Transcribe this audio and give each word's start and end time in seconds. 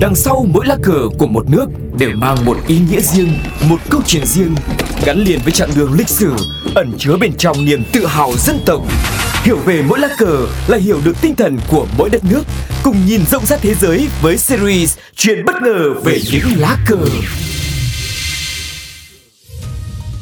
Đằng 0.00 0.14
sau 0.14 0.46
mỗi 0.52 0.66
lá 0.66 0.76
cờ 0.82 1.08
của 1.18 1.26
một 1.26 1.50
nước 1.50 1.66
đều 1.98 2.10
mang 2.14 2.44
một 2.44 2.56
ý 2.66 2.78
nghĩa 2.90 3.00
riêng, 3.00 3.32
một 3.68 3.76
câu 3.90 4.00
chuyện 4.06 4.26
riêng, 4.26 4.54
gắn 5.04 5.18
liền 5.18 5.40
với 5.44 5.52
chặng 5.52 5.70
đường 5.76 5.92
lịch 5.92 6.08
sử, 6.08 6.32
ẩn 6.74 6.92
chứa 6.98 7.16
bên 7.20 7.32
trong 7.38 7.64
niềm 7.64 7.84
tự 7.92 8.06
hào 8.06 8.32
dân 8.36 8.58
tộc. 8.66 8.82
Hiểu 9.42 9.56
về 9.56 9.82
mỗi 9.88 9.98
lá 9.98 10.08
cờ 10.18 10.46
là 10.68 10.78
hiểu 10.78 11.00
được 11.04 11.20
tinh 11.20 11.34
thần 11.36 11.58
của 11.68 11.86
mỗi 11.98 12.10
đất 12.10 12.24
nước, 12.24 12.42
cùng 12.82 13.06
nhìn 13.06 13.20
rộng 13.30 13.46
rãi 13.46 13.58
thế 13.62 13.74
giới 13.74 14.08
với 14.22 14.36
series 14.36 14.98
Chuyện 15.16 15.44
bất 15.44 15.54
ngờ 15.62 15.94
về 16.04 16.18
những 16.32 16.44
lá 16.56 16.76
cờ. 16.86 16.98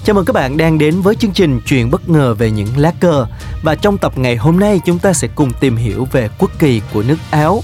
Chào 0.05 0.15
mừng 0.15 0.25
các 0.25 0.33
bạn 0.33 0.57
đang 0.57 0.79
đến 0.79 1.01
với 1.01 1.15
chương 1.15 1.33
trình 1.33 1.61
Chuyện 1.67 1.91
bất 1.91 2.09
ngờ 2.09 2.35
về 2.35 2.51
những 2.51 2.69
lá 2.77 2.93
cờ 3.01 3.27
Và 3.63 3.75
trong 3.75 3.99
tập 3.99 4.19
ngày 4.19 4.37
hôm 4.37 4.61
nay 4.61 4.81
chúng 4.87 4.99
ta 4.99 5.13
sẽ 5.13 5.29
cùng 5.35 5.51
tìm 5.61 5.77
hiểu 5.77 6.09
về 6.13 6.29
quốc 6.39 6.51
kỳ 6.59 6.81
của 6.93 7.03
nước 7.03 7.17
Áo 7.31 7.63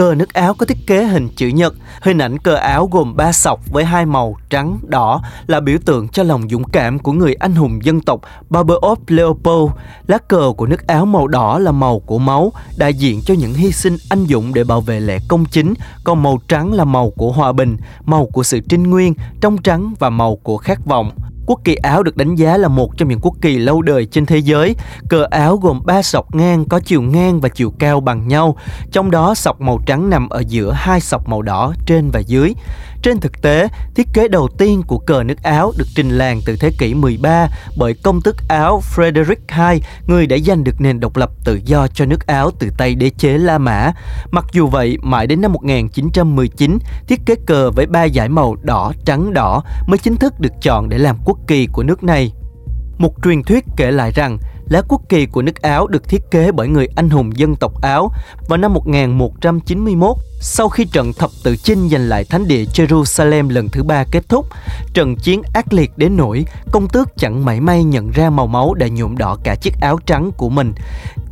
Cờ 0.00 0.14
nước 0.14 0.32
áo 0.32 0.54
có 0.54 0.66
thiết 0.66 0.86
kế 0.86 1.04
hình 1.04 1.28
chữ 1.36 1.48
nhật, 1.48 1.74
hình 2.00 2.18
ảnh 2.18 2.38
cờ 2.38 2.54
áo 2.54 2.88
gồm 2.92 3.16
ba 3.16 3.32
sọc 3.32 3.70
với 3.70 3.84
hai 3.84 4.06
màu 4.06 4.36
trắng, 4.50 4.78
đỏ 4.82 5.22
là 5.46 5.60
biểu 5.60 5.78
tượng 5.84 6.08
cho 6.08 6.22
lòng 6.22 6.48
dũng 6.50 6.64
cảm 6.64 6.98
của 6.98 7.12
người 7.12 7.34
anh 7.34 7.54
hùng 7.54 7.84
dân 7.84 8.00
tộc 8.00 8.20
Barberov 8.50 8.98
Leopold. 9.06 9.72
Lá 10.06 10.18
cờ 10.18 10.52
của 10.56 10.66
nước 10.66 10.86
áo 10.86 11.06
màu 11.06 11.26
đỏ 11.26 11.58
là 11.58 11.72
màu 11.72 12.00
của 12.00 12.18
máu, 12.18 12.52
đại 12.76 12.94
diện 12.94 13.20
cho 13.24 13.34
những 13.34 13.54
hy 13.54 13.72
sinh 13.72 13.96
anh 14.10 14.26
dũng 14.28 14.54
để 14.54 14.64
bảo 14.64 14.80
vệ 14.80 15.00
lẽ 15.00 15.18
công 15.28 15.44
chính, 15.44 15.74
còn 16.04 16.22
màu 16.22 16.38
trắng 16.48 16.72
là 16.72 16.84
màu 16.84 17.10
của 17.10 17.32
hòa 17.32 17.52
bình, 17.52 17.76
màu 18.04 18.26
của 18.26 18.42
sự 18.42 18.60
trinh 18.68 18.90
nguyên, 18.90 19.14
trong 19.40 19.58
trắng 19.58 19.94
và 19.98 20.10
màu 20.10 20.36
của 20.36 20.56
khát 20.56 20.86
vọng. 20.86 21.10
Quốc 21.50 21.60
kỳ 21.64 21.74
Áo 21.74 22.02
được 22.02 22.16
đánh 22.16 22.34
giá 22.34 22.56
là 22.56 22.68
một 22.68 22.96
trong 22.96 23.08
những 23.08 23.18
quốc 23.22 23.34
kỳ 23.40 23.58
lâu 23.58 23.82
đời 23.82 24.06
trên 24.06 24.26
thế 24.26 24.38
giới. 24.38 24.76
Cờ 25.08 25.26
áo 25.30 25.56
gồm 25.56 25.80
3 25.84 26.02
sọc 26.02 26.34
ngang 26.34 26.64
có 26.64 26.80
chiều 26.84 27.02
ngang 27.02 27.40
và 27.40 27.48
chiều 27.48 27.72
cao 27.78 28.00
bằng 28.00 28.28
nhau, 28.28 28.56
trong 28.92 29.10
đó 29.10 29.34
sọc 29.34 29.60
màu 29.60 29.78
trắng 29.86 30.10
nằm 30.10 30.28
ở 30.28 30.42
giữa 30.48 30.72
hai 30.72 31.00
sọc 31.00 31.28
màu 31.28 31.42
đỏ 31.42 31.74
trên 31.86 32.10
và 32.10 32.20
dưới. 32.20 32.54
Trên 33.02 33.20
thực 33.20 33.42
tế, 33.42 33.68
thiết 33.94 34.08
kế 34.12 34.28
đầu 34.28 34.48
tiên 34.58 34.82
của 34.86 34.98
cờ 34.98 35.22
nước 35.22 35.42
Áo 35.42 35.72
được 35.78 35.84
trình 35.94 36.10
làng 36.10 36.40
từ 36.46 36.56
thế 36.60 36.70
kỷ 36.78 36.94
13 36.94 37.48
bởi 37.78 37.94
công 37.94 38.20
tước 38.22 38.36
Áo 38.48 38.82
Frederick 38.94 39.70
II, 39.72 39.82
người 40.06 40.26
đã 40.26 40.36
giành 40.46 40.64
được 40.64 40.80
nền 40.80 41.00
độc 41.00 41.16
lập 41.16 41.30
tự 41.44 41.60
do 41.64 41.86
cho 41.88 42.04
nước 42.06 42.26
Áo 42.26 42.50
từ 42.58 42.70
tay 42.78 42.94
đế 42.94 43.10
chế 43.10 43.38
La 43.38 43.58
Mã. 43.58 43.92
Mặc 44.30 44.44
dù 44.52 44.66
vậy, 44.66 44.98
mãi 45.02 45.26
đến 45.26 45.40
năm 45.40 45.52
1919, 45.52 46.78
thiết 47.08 47.20
kế 47.26 47.34
cờ 47.46 47.70
với 47.70 47.86
ba 47.86 48.08
dải 48.08 48.28
màu 48.28 48.56
đỏ, 48.62 48.92
trắng, 49.04 49.32
đỏ 49.32 49.62
mới 49.86 49.98
chính 49.98 50.16
thức 50.16 50.40
được 50.40 50.52
chọn 50.62 50.88
để 50.88 50.98
làm 50.98 51.16
quốc 51.24 51.38
kỳ 51.46 51.66
của 51.66 51.82
nước 51.82 52.04
này. 52.04 52.32
Một 52.98 53.14
truyền 53.24 53.42
thuyết 53.42 53.64
kể 53.76 53.90
lại 53.90 54.12
rằng 54.14 54.38
lá 54.70 54.82
quốc 54.88 55.02
kỳ 55.08 55.26
của 55.26 55.42
nước 55.42 55.62
Áo 55.62 55.86
được 55.86 56.08
thiết 56.08 56.30
kế 56.30 56.52
bởi 56.52 56.68
người 56.68 56.88
anh 56.96 57.10
hùng 57.10 57.38
dân 57.38 57.56
tộc 57.56 57.82
Áo 57.82 58.12
vào 58.48 58.56
năm 58.56 58.74
1191 58.74 60.16
sau 60.40 60.68
khi 60.68 60.84
trận 60.84 61.12
thập 61.12 61.30
tự 61.44 61.56
chinh 61.56 61.88
giành 61.88 62.08
lại 62.08 62.24
thánh 62.24 62.48
địa 62.48 62.64
Jerusalem 62.64 63.50
lần 63.50 63.68
thứ 63.68 63.82
ba 63.82 64.04
kết 64.10 64.28
thúc. 64.28 64.46
Trận 64.94 65.16
chiến 65.16 65.42
ác 65.54 65.72
liệt 65.72 65.90
đến 65.96 66.16
nỗi 66.16 66.44
công 66.72 66.88
tước 66.88 67.08
chẳng 67.16 67.44
mảy 67.44 67.60
may 67.60 67.84
nhận 67.84 68.10
ra 68.10 68.30
màu 68.30 68.46
máu 68.46 68.74
đã 68.74 68.88
nhuộm 68.88 69.16
đỏ 69.16 69.36
cả 69.44 69.54
chiếc 69.54 69.74
áo 69.80 69.98
trắng 70.06 70.30
của 70.36 70.48
mình. 70.48 70.72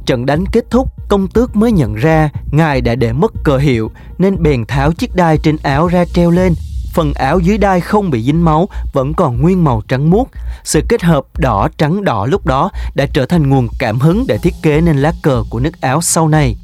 Trận 0.06 0.27
đánh 0.27 0.47
kết 0.47 0.64
thúc, 0.70 0.89
công 1.09 1.29
tước 1.29 1.56
mới 1.56 1.73
nhận 1.73 1.95
ra 1.95 2.31
ngài 2.51 2.81
đã 2.81 2.95
để 2.95 3.12
mất 3.12 3.33
cờ 3.45 3.56
hiệu 3.56 3.91
nên 4.19 4.42
bèn 4.42 4.64
tháo 4.67 4.92
chiếc 4.92 5.14
đai 5.14 5.39
trên 5.39 5.56
áo 5.62 5.86
ra 5.86 6.05
treo 6.05 6.31
lên 6.31 6.55
phần 6.94 7.12
áo 7.14 7.39
dưới 7.39 7.58
đai 7.58 7.81
không 7.81 8.11
bị 8.11 8.22
dính 8.22 8.44
máu 8.44 8.69
vẫn 8.92 9.14
còn 9.14 9.42
nguyên 9.42 9.64
màu 9.64 9.83
trắng 9.89 10.11
muốt. 10.11 10.28
Sự 10.64 10.81
kết 10.89 11.03
hợp 11.03 11.25
đỏ 11.39 11.69
trắng 11.78 12.05
đỏ 12.05 12.27
lúc 12.27 12.47
đó 12.47 12.70
đã 12.95 13.06
trở 13.12 13.27
thành 13.27 13.48
nguồn 13.48 13.69
cảm 13.78 13.98
hứng 13.98 14.25
để 14.28 14.39
thiết 14.39 14.55
kế 14.62 14.80
nên 14.80 14.97
lá 14.97 15.12
cờ 15.22 15.45
của 15.50 15.61
nước 15.61 15.80
Áo 15.80 16.03
sau 16.03 16.28
này. 16.28 16.56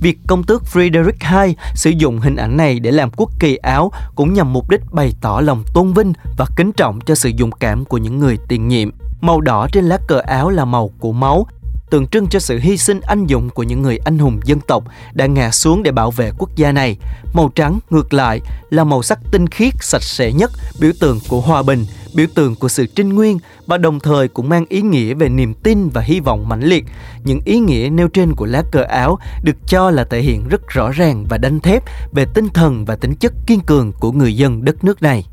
Việc 0.00 0.18
công 0.26 0.44
tước 0.44 0.62
Frederick 0.72 1.46
II 1.46 1.56
sử 1.74 1.90
dụng 1.90 2.18
hình 2.18 2.36
ảnh 2.36 2.56
này 2.56 2.80
để 2.80 2.90
làm 2.90 3.10
quốc 3.16 3.30
kỳ 3.40 3.56
Áo 3.56 3.92
cũng 4.14 4.34
nhằm 4.34 4.52
mục 4.52 4.70
đích 4.70 4.80
bày 4.92 5.12
tỏ 5.20 5.40
lòng 5.40 5.64
tôn 5.74 5.92
vinh 5.92 6.12
và 6.38 6.46
kính 6.56 6.72
trọng 6.72 7.00
cho 7.00 7.14
sự 7.14 7.30
dũng 7.38 7.52
cảm 7.52 7.84
của 7.84 7.98
những 7.98 8.18
người 8.18 8.38
tiền 8.48 8.68
nhiệm. 8.68 8.90
Màu 9.20 9.40
đỏ 9.40 9.68
trên 9.72 9.84
lá 9.84 9.98
cờ 10.08 10.18
áo 10.18 10.50
là 10.50 10.64
màu 10.64 10.90
của 10.98 11.12
máu, 11.12 11.46
tượng 11.90 12.06
trưng 12.06 12.26
cho 12.28 12.38
sự 12.38 12.58
hy 12.58 12.76
sinh 12.76 13.00
anh 13.00 13.26
dũng 13.28 13.50
của 13.50 13.62
những 13.62 13.82
người 13.82 13.98
anh 14.04 14.18
hùng 14.18 14.40
dân 14.44 14.60
tộc 14.60 14.84
đã 15.12 15.26
ngã 15.26 15.50
xuống 15.50 15.82
để 15.82 15.90
bảo 15.90 16.10
vệ 16.10 16.32
quốc 16.38 16.56
gia 16.56 16.72
này. 16.72 16.96
Màu 17.34 17.50
trắng, 17.54 17.78
ngược 17.90 18.14
lại, 18.14 18.40
là 18.70 18.84
màu 18.84 19.02
sắc 19.02 19.18
tinh 19.32 19.46
khiết, 19.46 19.74
sạch 19.80 20.02
sẽ 20.02 20.32
nhất, 20.32 20.50
biểu 20.80 20.92
tượng 21.00 21.20
của 21.28 21.40
hòa 21.40 21.62
bình, 21.62 21.86
biểu 22.14 22.26
tượng 22.34 22.54
của 22.54 22.68
sự 22.68 22.86
trinh 22.86 23.08
nguyên 23.08 23.38
và 23.66 23.78
đồng 23.78 24.00
thời 24.00 24.28
cũng 24.28 24.48
mang 24.48 24.64
ý 24.68 24.82
nghĩa 24.82 25.14
về 25.14 25.28
niềm 25.28 25.54
tin 25.54 25.88
và 25.88 26.00
hy 26.00 26.20
vọng 26.20 26.48
mãnh 26.48 26.62
liệt. 26.62 26.84
Những 27.24 27.40
ý 27.44 27.58
nghĩa 27.58 27.88
nêu 27.92 28.08
trên 28.08 28.34
của 28.34 28.46
lá 28.46 28.62
cờ 28.72 28.82
áo 28.82 29.18
được 29.42 29.56
cho 29.66 29.90
là 29.90 30.04
thể 30.04 30.20
hiện 30.20 30.48
rất 30.48 30.68
rõ 30.68 30.90
ràng 30.90 31.24
và 31.28 31.38
đanh 31.38 31.60
thép 31.60 31.82
về 32.12 32.26
tinh 32.34 32.48
thần 32.48 32.84
và 32.84 32.96
tính 32.96 33.14
chất 33.14 33.32
kiên 33.46 33.60
cường 33.60 33.92
của 33.92 34.12
người 34.12 34.36
dân 34.36 34.64
đất 34.64 34.84
nước 34.84 35.02
này. 35.02 35.26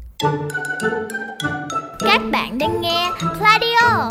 Các 1.99 2.21
bạn 2.31 2.57
đang 2.57 2.81
nghe 2.81 3.11
radio 3.39 4.09